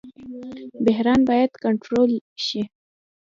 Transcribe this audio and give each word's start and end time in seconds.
بحران 0.85 1.19
باید 1.29 1.51
کنټرول 1.63 2.11
شي 2.45 2.61